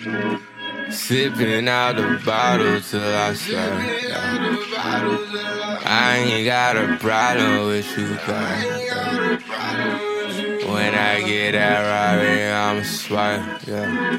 Sipping 0.00 1.68
out 1.68 1.96
the 1.96 2.22
bottle 2.24 2.80
till 2.80 3.02
I 3.02 3.34
swear. 3.34 3.74
I 5.84 6.16
ain't 6.24 6.46
got 6.46 6.76
a 6.76 6.96
problem 6.96 7.66
with 7.66 7.98
you, 7.98 8.16
girl. 8.26 9.38
When 10.72 10.94
I 10.94 11.20
get 11.20 11.52
that 11.52 11.82
Rari, 11.84 12.50
I'ma 12.50 12.82
swipe, 12.82 13.66
yeah. 13.66 14.18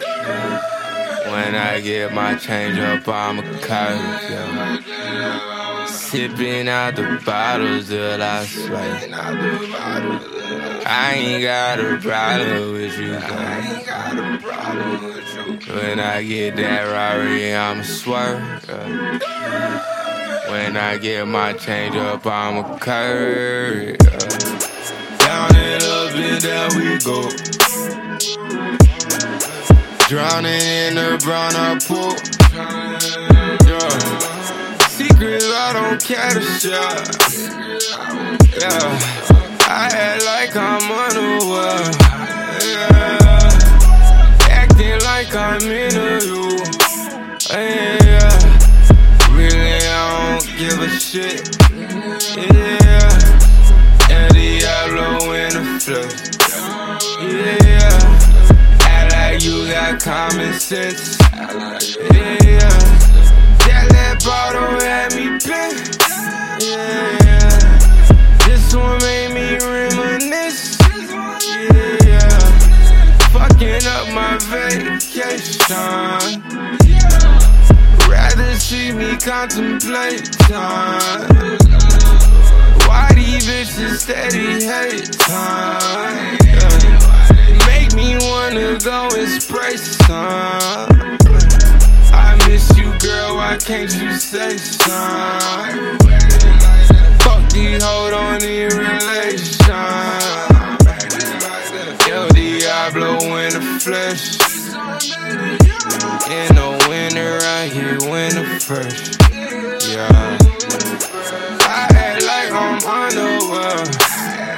When 1.32 1.56
I 1.56 1.82
get 1.82 2.14
my 2.14 2.36
change 2.36 2.78
up, 2.78 3.08
I'ma 3.08 3.42
curve, 3.62 4.22
yeah. 4.30 5.86
Sipping 5.88 6.68
out 6.70 6.96
the 6.96 7.20
bottles 7.26 7.88
till 7.88 8.22
I 8.22 8.46
sweat. 8.46 9.10
I 10.86 11.14
ain't 11.14 11.44
got 11.44 11.80
a 11.80 11.98
problem 11.98 12.74
with 12.74 12.98
you, 13.00 13.20
girl. 13.20 13.62
When 15.76 16.00
I 16.00 16.24
get 16.24 16.56
that 16.58 16.86
Rari, 16.92 17.56
I'ma 17.56 17.84
swerve. 17.84 18.68
When 20.50 20.76
I 20.76 20.98
get 20.98 21.28
my 21.28 21.54
change 21.54 21.96
up, 21.96 22.26
I'ma 22.26 22.78
curve. 22.80 23.98
Down 25.20 25.56
and 25.56 25.84
up 25.84 26.14
and 26.14 26.42
down 26.44 26.76
we 26.76 26.98
go. 27.00 27.30
Drowning 30.10 30.62
in 30.62 30.96
the 30.96 31.18
brown 31.24 31.56
up 31.56 31.82
pool. 31.84 32.16
Yeah. 33.66 33.90
Secrets 34.90 35.46
I 35.50 35.72
don't 35.72 36.04
care 36.04 36.32
to 36.32 36.42
share. 36.42 37.04
Yeah. 38.60 39.31
I 39.74 39.88
act 39.88 40.26
like 40.26 40.54
I'm 40.54 40.84
unaware. 40.92 41.92
Yeah. 42.68 43.30
Acting 44.50 45.00
like 45.06 45.34
I'm 45.34 45.62
in 45.62 45.96
a 45.96 46.20
you. 46.20 46.60
Yeah. 47.50 48.36
Really, 49.32 49.80
I 49.80 50.04
don't 50.28 50.44
give 50.58 50.78
a 50.78 50.90
shit. 50.90 51.56
Yeah. 52.36 53.08
El 54.12 54.28
Diablo 54.34 55.32
in 55.32 55.54
the 55.56 55.64
flesh. 55.80 56.20
Yeah. 57.22 57.96
Act 58.82 59.14
like 59.14 59.42
you 59.42 59.72
got 59.72 60.02
common 60.02 60.54
sense. 60.60 61.18
Yeah. 62.12 62.61
Up 73.84 74.08
my 74.14 74.38
vacation. 74.38 75.66
Rather 78.08 78.54
see 78.60 78.92
me 78.92 79.18
contemplate 79.18 80.32
time. 80.42 81.28
Why 82.86 83.10
these 83.16 83.48
bitches 83.48 83.98
steady 83.98 84.64
hate 84.64 85.12
time? 85.14 86.38
Make 87.66 87.96
me 87.96 88.18
wanna 88.22 88.78
go 88.78 89.10
and 89.18 89.42
spray 89.42 89.76
some. 89.78 90.92
I 92.14 92.38
miss 92.48 92.78
you, 92.78 92.94
girl. 93.00 93.38
Why 93.38 93.58
can't 93.58 93.92
you 93.96 94.14
say 94.14 94.58
some? 94.58 95.98
Fuck 97.22 97.50
these 97.52 97.82
hold 97.82 98.14
on 98.14 98.44
in 98.44 98.70
In 106.32 106.56
the 106.56 106.86
winter, 106.88 107.40
I 107.42 107.68
hear 107.68 107.98
winter 108.10 108.58
fresh. 108.62 109.12
Yeah. 109.92 110.38
I 111.60 111.88
act 111.92 112.24
like 112.24 112.52
I'm 112.54 112.80
underwear. 112.88 113.84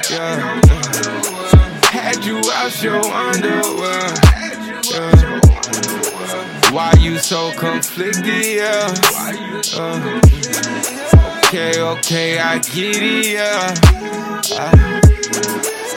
Yeah. 0.08 0.60
Had 1.90 2.24
you 2.24 2.38
out 2.52 2.80
your 2.80 3.04
underwear. 3.04 4.06
Yeah. 4.92 5.40
Why 6.70 6.92
you 7.00 7.18
so 7.18 7.50
conflicted? 7.58 8.24
Yeah. 8.24 8.94
Uh, 9.74 10.20
okay, 11.38 11.80
okay, 11.80 12.38
I 12.38 12.58
get 12.60 13.02
it. 13.02 13.26
Yeah. 13.32 13.74
I, 14.52 14.70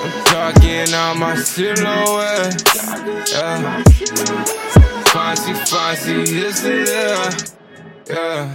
I'm 0.02 0.24
talking 0.26 0.92
on 0.96 1.20
my 1.20 1.36
silhouette. 1.36 2.64
Yeah. 3.32 3.84
Fancy, 5.18 5.54
fancy, 5.66 6.14
yes, 6.32 6.64
yeah. 6.64 7.34
Yeah. 8.08 8.46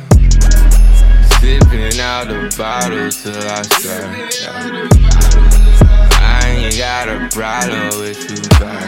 Sipping 1.41 1.99
out 1.99 2.29
the 2.29 2.55
bottle 2.57 3.11
till 3.11 3.49
I 3.51 3.63
start. 3.63 4.31
Yeah. 4.41 4.87
I 6.21 6.47
ain't 6.47 6.77
got 6.79 7.09
a 7.09 7.29
problem 7.35 7.99
with 7.99 8.31
you, 8.31 8.39
girl. 8.61 8.79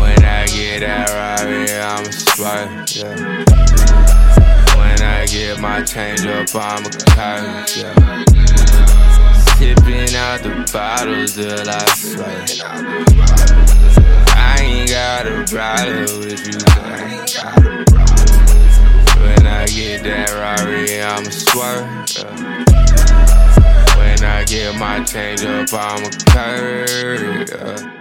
When 0.00 0.24
I 0.24 0.46
get 0.46 0.78
that 0.78 1.10
Rari, 1.10 1.66
I'ma 1.72 2.10
swipe, 2.12 2.86
yeah. 2.94 3.16
When 4.78 5.02
I 5.02 5.26
get 5.26 5.58
my 5.58 5.82
change 5.82 6.24
up, 6.24 6.54
I'ma 6.54 6.88
curve, 7.10 7.66
yeah. 7.76 7.94
Sipping 9.56 10.14
out 10.14 10.40
the 10.40 10.70
bottles 10.72 11.34
till 11.34 11.68
I 11.68 11.84
sweat. 11.96 13.17
Got 15.08 15.26
a 15.26 15.42
problem 15.46 16.20
with 16.20 16.46
you. 16.46 16.58
When 19.22 19.46
I 19.46 19.64
get 19.66 20.02
that 20.02 20.28
Rari, 20.36 21.00
I'ma 21.00 21.30
swerve. 21.30 22.08
When 23.96 24.22
I 24.22 24.44
get 24.44 24.78
my 24.78 25.02
change 25.04 25.44
up, 25.44 25.72
I'ma 25.72 26.10
curve. 26.28 27.97